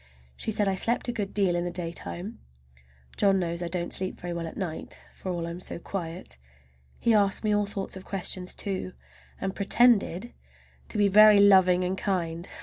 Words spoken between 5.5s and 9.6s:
so quiet! He asked me all sorts of questions, too, and